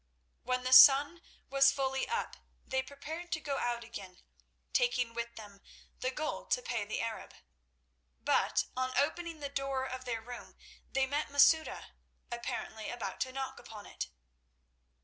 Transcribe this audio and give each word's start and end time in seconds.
When 0.41 0.63
the 0.63 0.73
sun 0.73 1.21
was 1.47 1.71
fully 1.71 2.09
up 2.09 2.35
they 2.65 2.81
prepared 2.81 3.31
to 3.33 3.39
go 3.39 3.59
out 3.59 3.83
again, 3.83 4.17
taking 4.73 5.13
with 5.13 5.35
them 5.35 5.61
the 5.99 6.09
gold 6.09 6.49
to 6.53 6.63
pay 6.63 6.83
the 6.85 6.99
Arab; 6.99 7.35
but 8.23 8.65
on 8.75 8.97
opening 8.97 9.41
the 9.41 9.49
door 9.49 9.85
of 9.85 10.05
their 10.05 10.19
room 10.23 10.55
they 10.91 11.05
met 11.05 11.29
Masouda, 11.29 11.91
apparently 12.31 12.89
about 12.89 13.19
to 13.19 13.31
knock 13.31 13.59
upon 13.59 13.85
it. 13.85 14.07